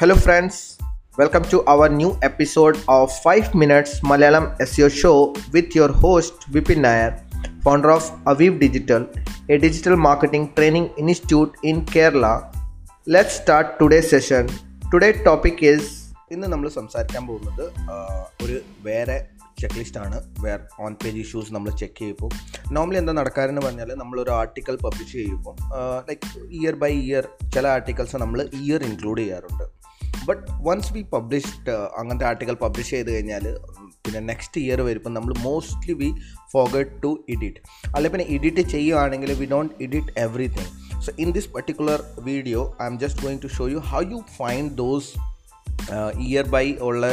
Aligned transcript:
Hello, 0.00 0.14
friends. 0.14 0.56
Welcome 1.16 1.44
to 1.44 1.58
our 1.64 1.88
new 1.90 2.08
episode 2.22 2.76
of 2.86 3.10
5 3.20 3.54
Minutes 3.54 3.92
Malayalam 4.00 4.48
SEO 4.60 4.88
Show 4.90 5.34
with 5.54 5.74
your 5.74 5.88
host 5.90 6.34
Vipin 6.52 6.80
Nair, 6.86 7.10
founder 7.62 7.90
of 7.92 8.04
Aviv 8.26 8.58
Digital, 8.60 9.06
a 9.48 9.56
digital 9.56 9.96
marketing 9.96 10.44
training 10.54 10.90
institute 10.98 11.54
in 11.62 11.80
Kerala. 11.86 12.34
Let's 13.06 13.36
start 13.36 13.78
today's 13.78 14.10
session. 14.10 14.50
Today's 14.94 15.22
topic 15.30 15.62
is 15.72 15.82
ഇന്ന് 16.32 16.46
നമ്മൾ 16.52 16.68
സംസാരിക്കാൻ 16.76 17.22
പോകുന്നത് 17.26 17.64
ഒരു 18.44 18.56
വേറെ 18.82 19.16
check 19.60 19.78
list 19.78 20.00
ആണ് 20.04 20.16
where 20.44 20.58
on 20.80 20.92
page 21.02 21.18
issues 21.18 21.50
നമ്മൾ 21.54 21.70
check 21.82 21.98
ചെയ്യുമ്പോൾ 21.98 22.30
normally 22.76 22.98
എന്താ 23.02 23.12
നടക്കാരെന്ന് 23.20 23.62
പറഞ്ഞാൽ 23.66 23.90
നമ്മളൊരു 24.02 24.32
ആർട്ടിക്കൽ 24.40 24.76
പബ്ലിഷ് 24.84 25.14
ചെയ്യുമ്പോൾ 25.20 25.56
ലൈക്ക് 26.08 26.28
ഇയർ 26.58 26.74
ബൈ 26.84 26.92
ഇയർ 27.06 27.26
ചില 27.54 27.66
ആർട്ടിക്കൽസ് 27.76 28.22
നമ്മൾ 28.24 28.40
ഇയർ 28.62 28.82
ഇൻക്ലൂഡ് 28.90 29.22
ചെയ്യാറുണ്ട് 29.22 29.64
ബട്ട് 30.28 30.42
വൺസ് 30.62 30.92
വി 30.92 31.02
പബ്ലിഷ്ഡ് 31.12 31.74
അങ്ങനത്തെ 31.98 32.26
ആർട്ടിക്കൽ 32.26 32.56
പബ്ലിഷ് 32.56 32.90
ചെയ്ത് 32.90 33.10
കഴിഞ്ഞാൽ 33.14 33.44
പിന്നെ 34.06 34.20
നെക്സ്റ്റ് 34.20 34.60
ഇയർ 34.60 34.80
വരുമ്പോൾ 34.80 35.10
നമ്മൾ 35.10 35.32
mostly 35.38 35.92
we 35.92 36.08
forgot 36.52 36.90
to 37.02 37.10
edit 37.30 37.60
അല്ലെങ്കിൽ 37.86 38.12
പിന്നെ 38.12 38.26
എഡിറ്റ് 38.34 38.64
ചെയ്യുകയാണെങ്കിൽ 38.68 39.32
we 39.32 39.46
don't 39.46 39.74
edit 39.82 40.12
everything 40.18 40.70
so 41.02 41.12
in 41.18 41.30
this 41.30 41.48
particular 41.48 42.00
video 42.22 42.60
I'm 42.86 42.98
just 42.98 43.22
going 43.22 43.42
to 43.42 43.50
show 43.56 43.66
you 43.68 43.82
how 43.92 44.02
you 44.10 44.20
find 44.36 44.70
those 44.76 45.10
year 46.24 46.46
by 46.48 46.66
ഉള്ള 46.82 47.04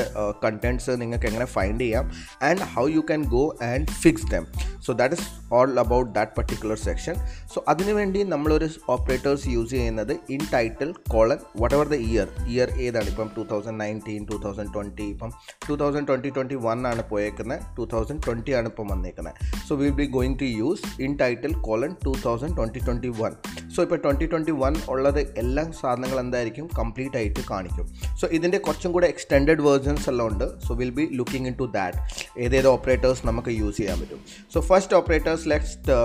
contents 0.44 0.94
നിങ്ങൾക്ക് 1.02 1.28
എങ്ങനെ 1.28 1.48
ഫൈൻഡ് 1.54 1.82
ചെയ്യാം 1.82 2.06
and 2.42 2.66
how 2.74 2.86
you 2.90 3.04
can 3.08 3.24
go 3.30 3.42
and 3.68 3.88
fix 4.02 4.30
them 4.32 4.46
so 4.86 4.94
that 4.94 5.16
is 5.16 5.28
all 5.54 5.80
about 5.80 6.12
that 6.16 6.32
particular 6.38 6.78
section 6.84 7.16
so 7.54 7.64
അതിനുവേണ്ടി 7.68 8.24
നമ്മളൊരു 8.32 8.68
operators 8.90 9.48
use 9.50 9.72
ചെയ്യുന്നത് 9.72 10.14
in 10.30 10.42
title 10.54 10.90
colon 11.10 11.40
whatever 11.76 11.88
the 11.88 11.98
year 12.08 12.28
year 12.48 12.70
ഏതാണ്? 12.80 13.08
ഇപ്പം 13.10 13.30
two 13.38 13.44
thousand 13.50 13.80
nineteen 13.82 14.24
two 14.26 14.38
thousand 14.44 14.74
twenty 14.74 15.08
ഇപ്പം 15.14 15.32
two 15.68 15.76
thousand 15.76 16.08
twenty 16.08 16.32
twenty 16.36 16.58
one 16.66 16.88
ആണ് 16.88 17.04
പോയേക്കുന്നത് 17.10 17.42
two 17.78 17.86
thousand 17.92 18.24
twenty 18.26 18.54
ആണ് 18.54 18.68
ഇപ്പം 18.68 18.88
വന്നേക്കുന്നത് 18.88 19.38
so 19.68 19.76
will 19.76 19.96
be 19.96 20.08
going 20.14 20.38
to 20.40 20.50
use 20.56 20.84
in 21.02 21.14
title 21.18 21.54
colon 21.62 21.94
two 22.06 22.14
thousand 22.24 22.56
twenty 22.58 22.82
twenty 22.86 23.12
one 23.20 23.34
so 23.76 23.80
ഇപ്പോൾ 23.86 24.00
twenty 24.04 24.26
twenty 24.32 24.54
one 24.64 24.74
ഉള്ളത് 24.94 25.20
എല്ലാ 25.42 25.64
സാധനങ്ങൾ 25.82 26.18
എന്തായിരിക്കും? 26.24 26.66
കംപ്ലീറ്റ് 26.80 27.18
ആയിട്ട് 27.20 27.42
കാണിക്കും. 27.52 27.86
സോ 28.20 28.26
ഇതിന്റെ 28.38 28.60
കുറച്ചും 28.66 28.92
കൂടെ 28.96 29.08
എക്സ്റ്റെൻഡഡ് 29.14 29.62
വേർഷൻസ് 29.68 30.08
എല്ലാം 30.12 30.28
ഉണ്ട്. 30.32 30.46
So 30.66 30.74
will 30.82 30.94
be 31.00 31.06
looking 31.20 31.48
in 31.52 31.56
to 31.62 31.68
that 31.78 31.98
ഏതേത് 32.46 32.70
ഓപ്പറേറ്റേഴ്സ് 32.76 33.24
നമുക്ക് 33.30 33.54
യൂസ് 33.62 33.78
ചെയ്യാൻ 33.80 33.98
പറ്റും. 34.02 34.22
So 34.54 34.62
first 34.72 34.96
operators 35.00 35.48
ലെക്സ്റ്റ് 35.54 35.98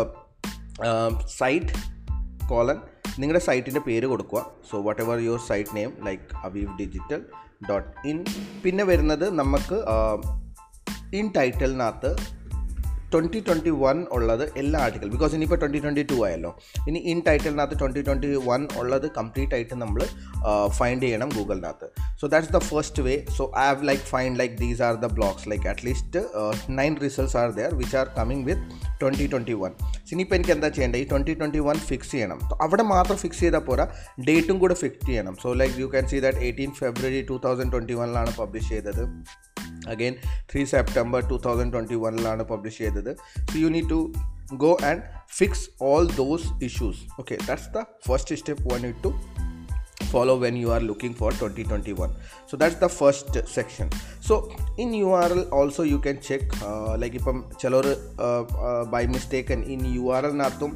site 1.40 1.72
colon 2.50 2.78
നിങ്ങളുടെ 3.20 3.42
സൈറ്റിന്റെ 3.44 3.80
പേര് 3.88 4.06
കൊടുക്കുക. 4.12 4.40
So 4.70 4.76
what 4.88 5.00
ever 5.04 5.18
your 5.28 5.40
site 5.50 5.76
name 5.76 5.92
like 6.08 6.24
Aviv 6.46 6.70
digital 6.80 7.20
dot 7.68 7.88
in 8.10 8.18
പിന്നെ 8.64 8.84
വരുന്നത് 8.90 9.26
നമുക്ക് 9.40 9.78
ഇൻ 11.18 11.26
ടൈറ്റലിനകത്ത് 11.36 12.10
ട്വന്റി 13.12 13.40
ട്വന്റി 13.46 13.72
വൺ 13.82 13.98
ഉള്ളത് 14.16 14.42
എല്ലാ 14.62 14.78
ആർട്ടിക്കൽ 14.84 15.08
ബിക്കോസ് 15.14 15.32
ഇനിയിപ്പോൾ 15.36 15.58
ട്വന്റി 15.62 15.80
ട്വന്റി 15.84 16.02
ടു 16.10 16.16
ആയല്ലോ. 16.26 16.50
ഇനി 16.88 17.00
ഇൻ 17.12 17.18
ടൈറ്റിലിനകത്ത് 17.28 17.76
ട്വന്റി 17.82 18.02
ട്വന്റി 18.08 18.30
വൺ 18.48 18.62
ഉള്ളത് 18.80 19.06
കംപ്ലീറ്റ് 19.18 19.54
ആയിട്ട് 19.58 19.76
നമ്മൾ 19.82 20.02
ഫൈൻഡ് 20.78 21.02
ചെയ്യണം 21.06 21.30
ഗൂഗിളിനകത്ത് 21.36 21.88
so 22.20 22.26
that's 22.34 22.52
the 22.56 22.60
first 22.70 23.02
way 23.06 23.14
so 23.38 23.44
I 23.62 23.64
have 23.70 23.88
like 23.90 24.04
find 24.12 24.38
like 24.42 24.54
these 24.64 24.82
are 24.88 24.96
the 25.04 25.10
blogs 25.18 25.48
like 25.52 25.68
at least 25.72 26.22
nine 26.80 26.94
results 27.06 27.38
are 27.42 27.48
there 27.60 27.72
which 27.82 27.96
are 28.02 28.08
coming 28.18 28.44
with 28.50 28.64
twenty 29.02 29.26
twenty 29.32 29.56
one 29.62 29.72
ഇനിയിപ്പോൾ 30.12 30.36
എനിക്ക് 30.38 30.52
എന്താ 30.56 30.68
ചെയ്യേണ്ടത്? 30.76 31.00
ഈ 31.02 31.06
ട്വന്റി 31.10 31.32
ട്വന്റി 31.40 31.60
വൺ 31.66 31.76
ഫിക്സ് 31.88 32.12
ചെയ്യണം 32.14 32.38
അവിടെ 32.64 32.84
മാത്രം 32.92 33.16
fix 33.22 33.42
ചെയ്താൽ 33.44 33.62
പോരാ. 33.68 33.84
ഡേറ്റും 34.28 34.56
കൂടെ 34.62 34.74
ഫിക്സ് 34.82 35.04
ചെയ്യണം. 35.08 35.34
So 35.42 35.48
like 35.60 35.76
you 35.82 35.86
can 35.94 36.06
see 36.12 36.18
that 36.24 36.40
eighteen 36.46 36.70
February 36.80 37.20
two 37.30 37.36
thousand 37.44 37.72
twenty 37.74 37.94
വണ്ണിലാണ് 38.00 38.32
publish 38.40 38.68
ചെയ്തത്. 38.74 39.02
again 39.93 40.15
three 40.51 40.63
September 40.75 41.21
two 41.31 41.37
thousand 41.47 41.73
twenty 41.75 41.99
വണ്ണിലാണ് 42.05 42.45
publish 42.51 42.79
ചെയ്തത് 42.85 43.11
so 43.49 43.55
you 43.63 43.71
need 43.77 43.89
to 43.89 44.01
go 44.65 44.73
and 44.89 45.01
fix 45.39 45.65
all 45.89 46.05
those 46.21 46.49
issues 46.69 47.01
okay 47.19 47.37
that's 47.47 47.71
the 47.77 47.81
first 48.09 48.39
step 48.43 48.67
one 48.73 48.81
need 48.87 49.01
to 49.07 49.11
follow 50.05 50.35
when 50.37 50.55
you 50.55 50.69
are 50.71 50.81
looking 50.81 51.13
for 51.13 51.31
2021 51.33 52.09
so 52.49 52.57
that's 52.57 52.75
the 52.75 52.89
first 52.91 53.29
section 53.47 53.87
so 54.21 54.33
in 54.77 54.89
url 55.01 55.41
also 55.51 55.83
you 55.83 55.99
can 55.99 56.17
check 56.27 56.43
uh, 56.61 56.93
like 57.01 57.15
ഇപ്പം 57.19 57.37
ചിലർ 57.61 57.85
by 58.93 59.03
mistaken 59.15 59.59
in 59.75 59.81
U 59.95 60.03
R 60.15 60.25
എല്ലിനകത്തും 60.29 60.71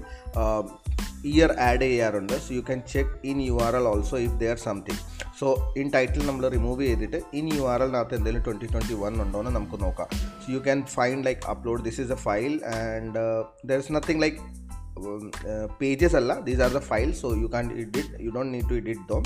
year 1.32 1.52
add 1.68 1.86
ചെയ്യാറുണ്ട് 1.92 2.36
so 2.46 2.50
you 2.54 2.64
can 2.70 2.82
check 2.94 3.14
in 3.32 3.38
U 3.48 3.56
R 3.68 3.76
L 3.76 3.88
also 3.92 4.18
if 4.28 4.36
there 4.44 4.58
something 4.68 5.02
so 5.43 5.49
in 5.83 5.87
title 5.95 6.23
നമ്മൾ 6.31 6.45
remove 6.57 6.83
ചെയ്തിട്ട് 6.89 7.21
in 7.39 7.47
U 7.57 7.63
R 7.75 7.81
എല്ലിനകത്ത് 7.85 8.17
എന്തെങ്കിലും 8.19 8.45
twenty 8.49 8.67
twenty 8.75 8.97
one 9.05 9.15
ഉണ്ടോ 9.27 9.39
എന്ന് 9.43 9.53
നമുക്ക് 9.59 9.79
നോക്കാം 9.85 10.09
so 10.43 10.49
you 10.57 10.61
can 10.67 10.81
find 10.97 11.25
like 11.29 11.43
upload 11.55 11.85
this 11.89 12.01
is 12.05 12.13
A 12.19 12.21
file 12.27 12.55
and 12.75 13.23
there 13.71 13.79
is 13.85 13.95
nothing 13.99 14.23
like 14.27 14.41
pages 15.81 16.15
alla 16.19 16.35
these 16.47 16.61
are 16.65 16.69
the 16.69 16.81
files. 16.81 17.17
So 17.23 17.29
you 17.35 17.49
can't 17.55 17.73
edit. 17.73 18.09
You 18.25 18.31
don't 18.37 18.51
need 18.55 18.67
to 18.69 18.77
edit 18.77 19.01
them. 19.11 19.23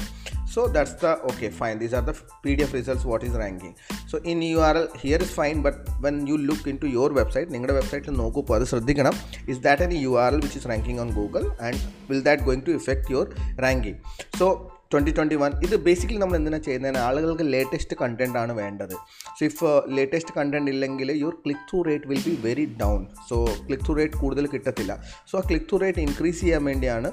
So 0.53 0.61
that's 0.69 0.95
the 1.03 1.13
okay 1.31 1.51
fine. 1.51 1.77
These 1.83 1.95
are 1.99 2.03
the 2.03 2.15
pdf 2.45 2.73
results. 2.73 3.05
What 3.05 3.25
is 3.29 3.35
ranking? 3.43 3.75
So 4.11 4.19
in 4.33 4.41
url 4.51 4.81
here 5.03 5.21
is 5.27 5.33
fine 5.41 5.61
but 5.67 5.77
when 6.05 6.27
you 6.31 6.39
look 6.51 6.63
into 6.73 6.89
your 6.97 7.09
website 7.19 7.51
നിങ്ങളുടെ 7.55 7.75
വെബ്സൈറ്റിൽ 7.79 8.17
നോക്കുമ്പോൾ 8.23 8.57
അത് 8.59 8.67
ശ്രദ്ധിക്കണം. 8.73 9.15
Is 9.53 9.61
that 9.67 9.85
N 9.89 9.93
U 10.05 10.15
R 10.25 10.31
L 10.37 10.41
which 10.47 10.59
is 10.61 10.71
ranking 10.73 11.01
on 11.05 11.11
Google 11.21 11.45
and 11.67 11.81
will 12.11 12.23
that 12.31 12.49
going 12.49 12.65
to 12.69 12.75
effect 12.81 13.13
your 13.17 13.29
ranking 13.67 14.01
so 14.41 14.49
twenty 14.93 15.13
twenty 15.17 15.37
one 15.43 15.53
ഇത് 15.67 15.77
basically 15.87 16.21
നമ്മൾ 16.23 16.37
എന്തിനാണ് 16.39 16.65
ചെയ്യുന്നതിന് 16.67 17.01
ആളുകൾക്ക് 17.07 17.45
ലേറ്റസ്റ്റ് 17.55 17.95
കണ്ടന്റ് 18.03 18.39
ആണ് 18.43 18.53
വേണ്ടത്. 18.61 18.95
സോ 19.37 19.41
ഇഫ് 19.51 19.71
ലേറ്റസ്റ്റ് 19.97 20.35
കണ്ടന്റ് 20.39 20.71
ഇല്ലെങ്കിൽ 20.75 21.09
your 21.23 21.35
click 21.45 21.65
through 21.71 21.79
rate 21.89 22.09
will 22.11 22.23
be 22.29 22.35
very 22.47 22.67
down 22.83 23.01
so 23.29 23.37
click 23.67 23.85
through 23.87 23.95
rate 24.01 24.19
കൂടുതൽ 24.23 24.47
കിട്ടത്തില്ല. 24.55 24.93
സോ 25.31 25.37
ആ 25.41 25.43
ക്ലിക്ക് 25.49 25.67
ത്രൂ 25.71 25.79
റേറ്റ് 25.85 26.03
ഇൻക്രീസ് 26.07 26.41
ചെയ്യാൻ 26.45 26.65
വേണ്ടിയാണ് 26.71 27.11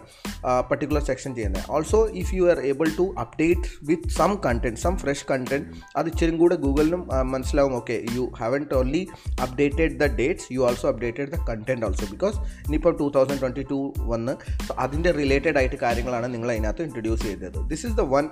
പർട്ടിക്കുലർ 0.69 1.03
സെക്ഷൻ 1.09 1.31
ചെയ്യുന്നത്. 1.39 1.65
Also 1.77 2.01
if 2.21 2.31
you 2.37 2.43
are 2.53 2.61
able 2.71 2.89
to 2.99 3.07
update 3.23 3.71
with 3.89 4.11
some 4.19 4.33
content 4.45 4.81
some 4.83 4.93
fresh 5.03 5.25
content 5.31 5.65
അത് 5.99 6.09
ഇച്ചിരി 6.13 6.37
കൂടെ 6.43 6.57
ഗൂഗിളിനും 6.65 7.03
മനസ്സിലാവും. 7.33 7.75
Okay 7.81 7.97
you 8.17 8.25
haven 8.41 8.65
only 8.81 9.03
updated 9.47 9.93
the 10.03 10.11
dates 10.21 10.47
you 10.55 10.61
also 10.69 10.87
updated 10.93 11.29
the 11.35 11.39
content 11.49 11.85
also 11.89 12.07
because 12.13 12.37
ഇനിയിപ്പോൾ 12.67 12.95
two 13.01 13.07
thousand 13.17 13.41
twenty 13.43 13.65
two 13.73 13.79
വന്ന് 14.13 14.35
so 14.67 14.73
അതിന്റെ 14.85 15.13
related 15.21 15.57
ആയിട്ട് 15.61 15.79
കാര്യങ്ങളാണ് 15.85 16.29
നിങ്ങൾ 16.35 16.51
അതിനകത്ത് 16.55 16.83
ഇൻട്രൊഡ്യൂസ് 16.89 17.23
ചെയ്തത്. 17.29 17.59
this 17.72 17.84
is 17.88 17.96
the 18.02 18.06
one 18.14 18.26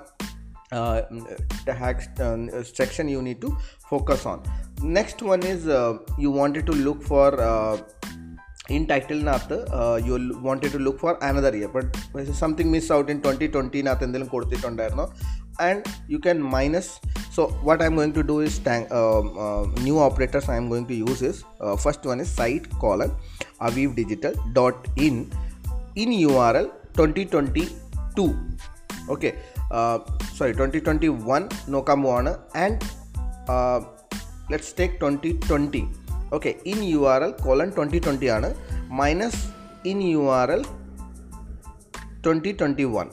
uh, 0.77 1.01
the 1.67 1.73
hacks 1.81 2.07
uh, 2.19 2.63
section 2.79 3.07
you 3.07 3.21
need 3.27 3.39
to 3.45 3.49
focus 3.91 4.25
on 4.31 4.39
next 4.97 5.21
one 5.21 5.43
is 5.53 5.61
uh, 5.67 5.97
you 6.23 6.31
wanted 6.39 6.65
to 6.69 6.73
look 6.87 7.01
for 7.11 7.27
uh, 7.51 7.75
in 8.75 8.83
ടൈറ്റിലിനകത്ത് 8.89 9.57
you 10.07 10.15
wanted 10.47 10.71
to 10.75 10.79
look 10.85 10.97
for 11.03 11.11
another 11.29 11.51
year 11.59 11.69
but 11.75 11.85
something 12.41 12.67
miss 12.75 12.87
out 12.95 13.09
in 13.13 13.19
2020 13.27 13.81
എന്തെങ്കിലും 14.05 14.29
കൊടുത്തിട്ടുണ്ടായിരുന്നോ 14.35 15.07
and 15.67 15.87
you 16.13 16.19
can 16.25 16.39
minus 16.55 16.87
so 17.35 17.41
what 17.67 17.79
i'm 17.83 17.95
going 17.99 18.13
to 18.17 18.23
do 18.31 18.35
is 18.47 18.53
thank, 18.67 18.85
um, 18.99 19.25
uh, 19.45 19.63
new 19.87 19.97
operators 20.07 20.45
i'm 20.55 20.67
going 20.73 20.85
to 20.91 20.95
use 21.07 21.21
is 21.29 21.37
uh, 21.63 21.75
first 21.85 22.03
one 22.11 22.19
is 22.23 22.29
site 22.39 22.67
colon 22.83 23.11
aviv 23.67 23.95
digital 24.01 24.35
dot 24.57 24.77
in 25.07 25.15
in 26.03 26.11
url 26.27 26.67
2022 26.99 28.27
okay 29.13 29.33
sorry 30.37 30.51
twenty 30.51 30.79
twenty 30.79 31.09
one 31.29 31.43
നോക്കാൻ 31.67 31.97
പോവാണ് 32.03 32.31
and 32.55 32.79
let's 34.51 34.73
take 34.79 34.95
twenty 35.01 35.31
twenty 35.49 35.81
okay 36.33 36.55
in 36.65 36.79
U 36.83 36.99
R 37.07 37.21
L 37.23 37.33
colon 37.45 37.69
twenty 37.69 37.99
twenty 37.99 38.27
ആണ് 38.27 38.49
minus 38.91 39.41
in 39.85 39.99
U 40.03 40.23
R 40.31 40.51
L 40.51 40.63
twenty 42.25 42.51
twenty 42.51 42.83
one 42.83 43.07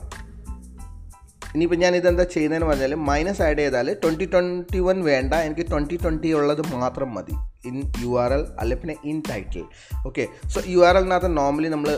ഇനിയിപ്പോൾ 1.54 1.80
ഞാൻ 1.84 1.94
ഇതെന്താ 2.00 2.25
ചെയ്യുന്നതെന്ന് 2.34 2.68
പറഞ്ഞാൽ 2.72 2.92
minus 3.10 3.42
add 3.46 3.62
ചെയ്താൽ 3.62 3.88
twenty 4.04 4.25
twenty 4.34 4.80
one 4.88 4.98
വേണ്ട. 5.10 5.34
എനിക്ക് 5.48 5.66
ട്വന്റി 5.72 5.98
ട്വന്റി 6.04 6.30
ഉള്ളത് 6.40 6.62
മാത്രം 6.74 7.10
മതി. 7.18 7.36
ഇൻ 7.69 7.78
യു 8.04 8.12
ആർ 8.24 8.34
എൽ 8.36 8.44
അല്ലെ 8.62 8.75
പിന്നെ 8.81 8.96
in 9.12 9.18
title 9.30 9.63
okay 10.10 10.25
so 10.54 10.62
U 10.74 10.81
R 10.90 10.98
എല്ലിനകത്ത് 11.00 11.31
നോർമലി 11.42 11.69
നമ്മൾ 11.75 11.90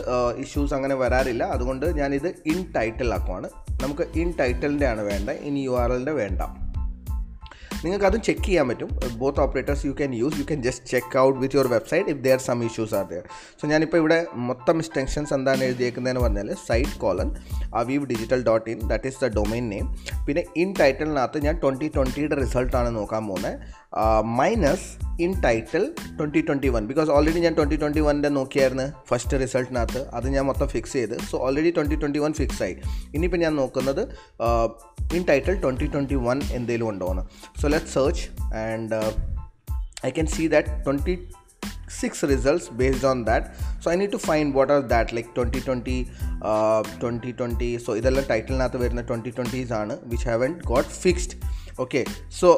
ഇഷ്യൂസ് 0.44 0.74
അങ്ങനെ 0.78 0.96
വരാറില്ല. 1.02 1.44
അതുകൊണ്ട് 1.56 1.86
ഞാനിത് 2.00 2.28
ഇൻ 2.52 2.60
ടൈറ്റിൽ 2.76 3.14
ആക്കുവാണ്. 3.18 3.50
നമുക്ക് 3.84 4.06
ഇൻ 4.22 4.30
ടൈറ്റിലിന്റെ 4.40 4.88
ആണ് 4.92 5.04
വേണ്ട 5.12 5.30
ഇൻ 5.50 5.56
യു 5.66 5.74
ആർ 5.82 5.90
എല്ലിന്റെ 5.92 6.16
വേണ്ട. 6.22 6.42
നിങ്ങൾക്ക് 7.84 8.06
അതും 8.08 8.20
ചെക്ക് 8.26 8.44
ചെയ്യാൻ 8.46 8.66
പറ്റും. 8.70 8.90
Both 9.20 9.40
operators 9.44 9.84
you 9.86 9.92
can 10.00 10.10
use 10.20 10.36
you 10.40 10.44
can 10.50 10.60
just 10.66 10.86
check 10.92 11.18
out 11.24 11.36
with 11.42 11.56
your 11.56 11.68
website 11.74 12.10
if 12.12 12.20
there 12.26 12.38
some 12.46 12.58
issues 12.68 12.94
are 12.98 13.04
there 13.12 13.22
so 13.60 13.70
ഞാനിപ്പോൾ 13.72 14.00
ഇവിടെ 14.02 14.18
മൊത്തം 14.50 14.76
എക്സ്റ്റെൻഷൻസ് 14.82 15.32
എന്താണ് 15.38 15.62
എഴുതിയേക്കുന്നതെന്ന് 15.68 16.24
പറഞ്ഞാൽ 16.26 16.50
site 16.68 16.96
colon 17.04 17.30
Aveev 17.80 18.04
digital 18.12 18.42
dot 18.48 18.66
in 18.72 18.80
that 18.92 19.08
is 19.12 19.20
the 19.24 19.30
domain 19.38 19.64
name 19.74 19.86
പിന്നെ 20.26 20.44
in 20.64 20.72
ടൈറ്റിലിനകത്ത് 20.80 21.40
ഞാൻ 21.46 21.56
twenty 21.62 21.88
ട്വന്റിയുടെ 21.96 22.38
റിസൾട്ടാണ് 22.44 22.90
നോക്കാൻ 22.98 23.22
പോകുന്നത് 23.30 23.58
minus 24.40 24.86
in 25.24 25.32
title 25.46 25.82
twenty 26.18 26.40
twenty 26.48 26.68
one 26.74 26.86
because 26.90 27.10
already 27.16 27.40
ഞാൻ 27.46 27.54
ട്വന്റി 27.58 27.76
ട്വന്റി 27.82 28.02
വണ്ണിന്റെ 28.06 28.30
നോക്കിയായിരുന്നു 28.38 28.86
ഫസ്റ്റ് 29.10 29.40
റിസൾട്ടിനകത്ത് 29.42 30.00
അത് 30.18 30.26
ഞാൻ 30.36 30.44
മൊത്തം 30.50 30.68
ഫിക്സ് 30.74 30.94
ചെയ്ത്. 30.98 31.16
So 31.30 31.34
already 31.46 31.70
twenty 31.78 31.96
twenty 32.02 32.20
one 32.24 32.32
fix 32.40 32.62
ആയി. 32.66 32.76
ഇനിയിപ്പോൾ 33.16 33.42
ഞാൻ 33.44 33.54
നോക്കുന്നത് 33.62 34.02
in 35.18 35.22
title 35.28 35.54
twenty 35.62 35.86
twenty 35.94 36.16
one 36.26 36.38
എന്തെങ്കിലും 36.58 36.88
ഉണ്ടോ 36.92 37.08
എന്ന് 37.12 37.24
so 37.60 37.66
let 37.73 37.91
search 37.97 38.23
and 38.65 38.99
I 40.07 40.11
can 40.17 40.29
see 40.37 40.45
that 40.55 40.71
twenty 40.87 41.17
six 41.99 42.23
results 42.31 42.65
based 42.79 43.03
on 43.03 43.17
that 43.27 43.43
so 43.81 43.85
i 43.91 43.95
need 43.99 44.11
to 44.11 44.19
find 44.19 44.53
what 44.57 44.69
are 44.69 44.81
that 44.93 45.13
like 45.17 45.29
2020 45.35 45.93
uh, 46.49 46.81
2020 47.03 47.69
so 47.85 47.89
ഇതെല്ലാം 47.99 48.25
ടൈറ്റിലിനകത്ത് 48.31 48.79
വരുന്ന 48.83 49.03
twenty 49.09 49.31
twenties 49.37 49.71
ആണ് 49.79 49.95
which 50.11 50.27
haven't 50.31 50.51
got 50.71 50.91
fixed 51.03 51.37
okay 51.83 52.01
so 52.39 52.49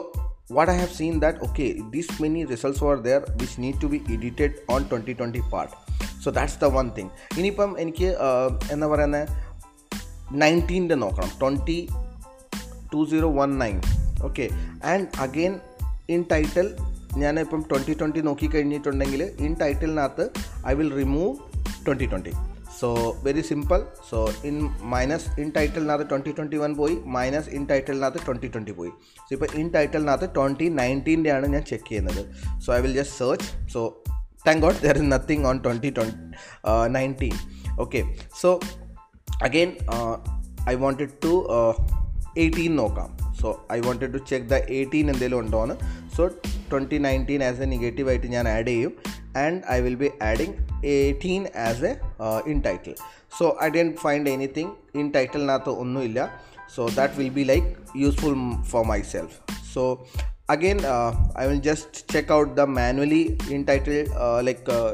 what 0.50 0.68
I 0.70 0.74
have 0.74 0.92
seen 0.92 1.20
that 1.20 1.36
okay 1.48 1.68
these 1.94 2.08
many 2.20 2.44
results 2.46 2.82
were 2.82 3.00
there 3.00 3.22
which 3.40 3.54
need 3.58 3.76
to 3.84 3.88
be 3.88 4.00
edited 4.16 4.52
on 4.76 4.80
2020 4.90 5.44
part 5.52 5.72
so 6.24 6.32
that's 6.38 6.56
the 6.64 6.70
one 6.80 6.90
thing 6.96 7.10
ഇനിയിപ്പം 7.38 7.74
എനിക്ക് 7.84 8.10
എന്താ 8.76 8.88
പറയുന്നത് 8.94 9.30
നയൻറ്റീൻ്റെ 10.44 10.98
നോക്കണം 11.04 11.32
twenty 11.42 11.80
two 12.94 13.02
zero 13.12 13.30
one 13.42 13.52
nine 13.64 13.78
okay 14.29 14.47
and 14.93 15.07
again 15.27 15.55
in 16.15 16.23
title 16.33 16.67
ഞാൻ 17.23 17.41
ഇപ്പം 17.41 17.61
twenty 17.71 17.93
twenty 18.01 18.21
നോക്കി 18.21 18.47
കഴിഞ്ഞിട്ടുണ്ടെങ്കിൽ 18.47 19.23
ഇൻ 19.47 19.53
ടൈറ്റിലിനകത്ത് 19.61 20.25
I 20.71 20.75
will 20.81 20.93
remove 21.01 21.31
twenty 21.87 22.07
twenty 22.13 22.33
so 22.79 22.89
very 23.27 23.43
simple 23.49 23.81
so 24.11 24.19
in 24.49 24.57
minus 24.93 25.29
in 25.43 25.49
ടൈറ്റിലിനകത്ത് 25.57 26.07
twenty 26.11 26.31
twenty 26.39 26.57
one 26.63 26.77
പോയി 26.81 26.95
മൈനസ് 27.17 27.49
ഇൻ 27.49 27.63
ടൈറ്റിലിനകത്ത് 27.71 28.21
ട്വന്റി 28.27 28.49
ട്വന്റി 28.55 28.73
പോയി. 28.79 28.91
So 29.27 29.31
ഇപ്പോൾ 29.37 29.51
in 29.61 29.67
ടൈറ്റിലിനകത്ത് 29.75 30.29
twenty 30.37 30.69
നയന്റീന്റെ 30.81 31.31
ആണ് 31.37 31.47
ഞാൻ 31.55 31.65
ചെക്ക് 31.71 31.89
ചെയ്യുന്നത്. 31.89 32.23
So 32.65 32.75
I 32.77 32.81
will 32.87 32.95
just 33.01 33.17
search 33.19 33.47
so 33.75 33.83
thank 34.47 34.63
God 34.65 34.81
there 34.87 34.99
is 35.03 35.09
nothing 35.13 35.47
on 35.51 35.59
twenty 35.67 35.91
twenty 35.99 36.17
nineteen 36.97 37.37
okay 37.85 38.03
so 38.41 38.61
again 39.49 39.73
I 40.73 40.75
wanted 40.85 41.15
to 41.25 41.33
eighteen 42.43 42.75
നോക്കാം. 42.83 43.11
So 43.45 43.51
I 43.77 43.79
wanted 43.87 44.13
to 44.17 44.21
check 44.31 44.47
the 44.53 44.59
eighteen 44.79 45.07
എന്തെങ്കിലും 45.13 45.39
ഉണ്ടോ 45.45 45.61
എന്ന് 45.67 45.77
so 46.17 46.25
twenty 46.73 46.99
nineteen 47.07 47.43
as 47.49 47.63
a 47.67 47.69
negative 47.75 48.09
ആയിട്ട് 48.13 48.29
ഞാൻ 48.37 48.47
add 48.57 48.67
ചെയ്യും. 48.67 48.93
And 49.45 49.61
I 49.77 49.79
will 49.87 49.99
be 50.03 50.11
adding 50.31 50.55
eighteen 50.97 51.43
as 51.69 51.85
a 51.85 51.95
in 52.53 52.61
title 52.67 52.95
so 53.39 53.47
I 53.65 53.69
Den 53.79 53.91
find 54.05 54.31
anything 54.37 54.73
in 55.01 55.09
ടൈറ്റിലിനകത്ത് 55.17 55.75
ഒന്നുമില്ല. 55.85 56.21
So 56.77 56.85
that 57.01 57.15
will 57.23 57.33
be 57.41 57.47
like 57.53 57.67
useful 58.05 58.37
for 58.73 58.85
my 58.93 59.01
self 59.15 59.37
so 59.75 59.85
again 60.53 60.79
uh, 60.95 61.11
i 61.43 61.45
will 61.49 61.61
just 61.67 61.91
check 62.13 62.31
out 62.35 62.49
the 62.59 62.65
manually 62.79 63.21
in 63.55 63.61
title 63.69 64.01
uh, 64.25 64.41
like 64.49 64.67
uh, 64.75 64.91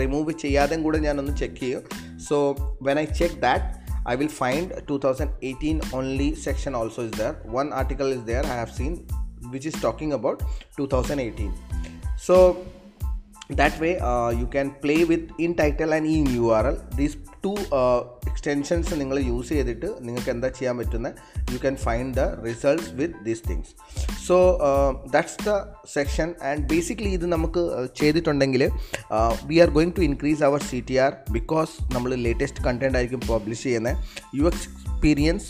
remove 0.00 0.28
ചെയ്യാതെ 0.42 0.76
കൂടെ 0.84 0.98
ഞാനൊന്ന് 0.98 1.34
check 1.40 1.60
ചെയ്യും. 1.62 1.82
So 2.28 2.36
when 2.82 2.98
I 3.02 3.04
check 3.20 3.38
that 3.46 3.66
I 4.06 4.16
will 4.16 4.28
find 4.28 4.72
2018 4.86 5.80
only 5.92 6.34
section 6.34 6.74
also 6.74 7.02
is 7.02 7.10
there. 7.12 7.34
One 7.44 7.72
article 7.72 8.06
is 8.06 8.22
there 8.24 8.44
I 8.44 8.54
have 8.54 8.70
seen 8.70 9.06
which 9.50 9.66
is 9.66 9.74
talking 9.74 10.12
about 10.12 10.42
2018. 10.76 11.52
So 12.16 12.64
that 13.50 13.78
way 13.78 13.98
uh, 13.98 14.30
you 14.30 14.46
can 14.46 14.72
play 14.82 15.04
with 15.04 15.30
in 15.38 15.54
title 15.54 15.92
and 15.92 16.06
in 16.06 16.26
URL. 16.26 16.78
These 16.96 17.16
two 17.42 17.56
uh, 17.72 18.04
extensions 18.44 18.98
നിങ്ങൾ 18.98 19.18
use 19.18 19.48
ചെയ്തിട്ട് 19.48 19.86
നിങ്ങൾക്ക് 20.00 20.30
എന്താ 20.30 20.48
ചെയ്യാൻ 20.48 20.78
പറ്റുന്നത് 20.78 21.14
you 21.52 21.58
can 21.58 21.76
find 21.76 22.14
the 22.14 22.20
results 22.20 22.90
with 22.90 23.14
these 23.24 23.42
things 23.48 23.70
so 24.26 24.58
that's 25.10 25.48
the 25.48 25.52
section 25.92 26.34
and 26.42 26.68
basically 26.68 27.08
ഇത് 27.08 27.26
നമുക്ക് 27.26 27.86
ചെയ്തിട്ടുണ്ടെങ്കിൽ 28.00 28.70
we 29.46 29.58
are 29.58 29.68
going 29.68 29.92
to 29.98 30.00
increase 30.00 30.42
our 30.42 30.62
C 30.62 30.84
T 30.88 30.96
R 30.96 31.12
because 31.30 31.94
നമ്മൾ 31.94 32.14
ലേറ്റസ്റ്റ് 32.14 32.64
കണ്ടന്റ് 32.64 32.98
ആയിരിക്കും 32.98 33.20
പബ്ലിഷ് 33.30 33.62
ചെയ്യുന്നത് 33.62 33.96
യു 34.36 34.44
എക്സ് 34.44 34.68
എക്സ്പീരിയൻസ് 35.04 35.46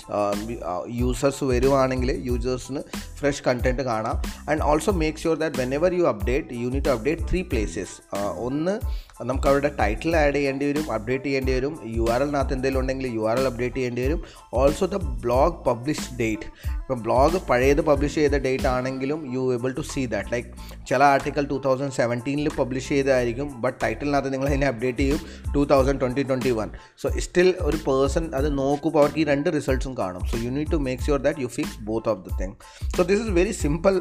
യൂസേഴ്സ് 0.91 1.45
വരുവാണെങ്കിൽ 1.45 2.23
യൂസേഴ്സിന് 2.25 2.81
fresh 3.19 3.43
content 3.49 3.83
കാണാം. 3.83 4.23
And 4.51 4.63
also 4.63 4.93
make 4.93 5.19
sure 5.19 5.37
that 5.37 5.59
when 5.59 5.75
ever 5.75 5.95
you 5.95 6.03
update 6.03 6.47
you 6.53 6.69
need 6.69 6.89
update 6.89 7.23
three 7.31 7.43
places 7.43 7.95
ഒന്ന് 8.39 8.81
നമുക്ക് 9.25 9.49
അവരുടെ 9.49 9.71
title 9.79 10.17
add 10.17 10.35
ചെയ്യേണ്ടി 10.35 10.67
വരും 10.67 10.93
അപ്ഡേറ്റ് 10.93 11.25
ചെയ്യേണ്ടി 11.25 11.53
വരും 11.53 11.81
യു 11.87 12.07
ആർ 12.11 12.23
എന്തെങ്കിലും 12.53 12.84
ഉണ്ടെങ്കിൽ 12.85 13.07
യു 13.17 13.23
ആർ 13.31 13.37
എൽ 13.43 13.47
അപ്ഡേറ്റ് 13.51 13.77
ചെയ്യേണ്ടി 13.77 14.03
വരും. 14.07 14.21
Also 14.61 14.87
the 14.95 15.01
blog 15.25 15.57
publish 15.69 16.07
date 16.21 16.49
ഇപ്പം 16.81 16.99
ബ്ലോഗ് 17.07 17.39
പഴയത് 17.51 17.83
പബ്ലിഷ് 17.89 18.17
ചെയ്ത 18.21 18.39
ഡേറ്റ് 18.47 18.69
ആണെങ്കിലും 18.75 19.21
you 19.35 19.43
able 19.55 19.71
to 19.79 19.85
see 19.93 20.03
that 20.15 20.33
like 20.35 20.49
ചില 20.91 21.01
ആർട്ടിക്കൽ 21.15 21.45
ടു 21.53 21.59
തൗസൻഡ് 21.67 21.97
സെവന്റീനിൽ 22.01 22.49
പബ്ലിഷ് 22.61 22.91
ചെയ്തതായിരിക്കും 22.95 23.49
ബട്ട് 23.65 23.79
ടൈറ്റിലിനകത്ത് 23.85 24.33
നിങ്ങൾ 24.35 24.49
അതിനെ 24.53 24.69
അപ്ഡേറ്റ് 24.73 24.99
ചെയ്യും 25.03 25.21
two 25.55 25.63
thousand 25.73 26.01
twenty 26.05 26.25
twenty 26.31 26.55
one 26.61 26.71
so 27.03 27.09
still 27.27 27.51
ഒരു 27.69 27.81
പേഴ്സൺ 27.89 28.27
അത് 28.41 28.49
നോക്കുമ്പോൾ 28.63 29.03
അവർക്ക് 29.05 29.21
ഈ 29.25 29.27
രണ്ട് 29.33 29.51
റിസൾട്ട്സും 29.59 29.95
കാണും. 30.03 30.25
So 30.33 30.37
you 30.45 30.53
need 30.59 30.73
to 30.73 30.81
make 30.89 31.03
sure 31.09 31.23
that 31.29 31.47
you 31.47 31.51
fix 31.59 31.79
both 31.91 32.11
of 32.15 32.23
the 32.27 32.41
thing 32.43 32.57
so 32.97 33.03
this 33.13 33.23
is 33.27 33.35
very 33.41 33.55
simple 33.65 33.95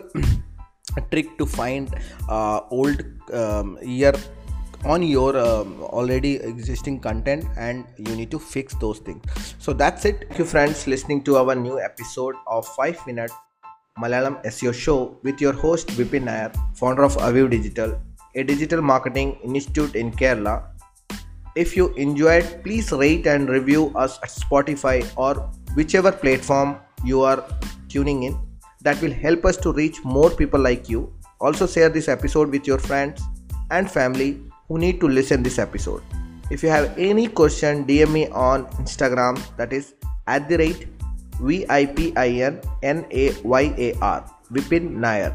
trick 1.14 1.30
to 1.40 1.46
find 1.58 1.88
old 2.78 3.04
year 3.94 4.16
on 4.86 5.02
your 5.04 5.38
um, 5.38 5.82
already 5.82 6.36
existing 6.36 7.00
content 7.00 7.46
and 7.58 7.86
you 7.98 8.16
need 8.16 8.30
to 8.32 8.40
fix 8.40 8.76
those 8.76 9.00
things. 9.00 9.56
So 9.60 9.74
that's 9.74 10.06
it 10.06 10.26
Thank 10.28 10.40
you 10.40 10.46
friends 10.46 10.88
listening 10.88 11.24
to 11.26 11.38
our 11.38 11.56
new 11.56 11.80
episode 11.80 12.36
of 12.48 12.68
5 12.68 13.08
minute 13.08 13.32
malayalam 14.04 14.38
seo 14.52 14.74
show 14.74 14.96
with 15.24 15.42
your 15.46 15.54
host 15.64 15.92
vipin 15.98 16.24
nair 16.30 16.52
founder 16.80 17.04
of 17.08 17.18
aviv 17.26 17.50
digital 17.52 17.92
a 18.36 18.44
digital 18.44 18.82
marketing 18.82 19.36
institute 19.44 19.96
in 19.96 20.10
kerala. 20.22 20.64
If 21.56 21.76
you 21.78 21.90
enjoyed 22.06 22.48
please 22.64 22.92
rate 22.92 23.28
and 23.28 23.50
review 23.50 23.84
us 23.96 24.18
at 24.24 24.30
spotify 24.30 24.96
or 25.16 25.34
whichever 25.76 26.12
platform 26.12 26.78
you 27.04 27.22
are 27.22 27.46
tuning 27.90 28.24
in. 28.24 28.40
That 28.82 29.02
will 29.02 29.14
help 29.14 29.46
us 29.46 29.58
to 29.58 29.72
reach 29.72 30.04
more 30.04 30.30
people 30.30 30.60
like 30.60 30.90
you. 30.90 31.14
Also 31.40 31.68
share 31.68 31.90
this 31.90 32.10
episode 32.10 32.50
with 32.50 32.68
your 32.68 32.80
friends 32.80 33.22
and 33.70 33.90
family 33.90 34.42
who 34.74 34.82
need 34.82 34.98
to 35.00 35.08
listen 35.08 35.44
this 35.44 35.60
episode. 35.60 36.02
If 36.50 36.64
you 36.64 36.70
have 36.70 36.98
any 36.98 37.28
question 37.40 37.86
dm 37.90 38.12
me 38.12 38.28
on 38.46 38.66
instagram 38.84 39.38
that 39.58 39.74
is 39.80 39.90
at 40.36 40.48
the 40.50 40.58
rate 40.62 40.88
v-i-p-i-n-n-a-y-a-r 41.40 41.80
vipin 44.52 44.90
nair. 45.06 45.30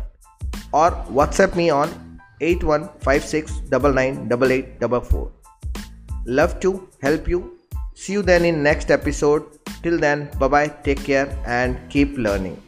Or 0.73 0.91
whatsapp 1.19 1.55
me 1.55 1.71
on 1.71 1.89
8156998844 2.41 5.31
love 6.27 6.59
to 6.61 6.89
help 7.01 7.29
you. 7.29 7.57
See 7.95 8.13
you 8.13 8.23
then 8.23 8.45
in 8.45 8.63
next 8.63 8.91
episode. 8.91 9.45
Till 9.83 9.99
then 9.99 10.29
bye 10.39 10.49
bye 10.49 10.69
take 10.89 11.03
care 11.05 11.29
and 11.47 11.79
keep 11.89 12.19
learning 12.19 12.61